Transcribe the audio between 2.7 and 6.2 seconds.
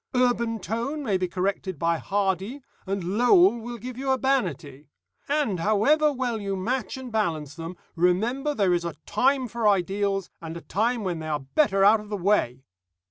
and Lowell will give you urbanity. And, however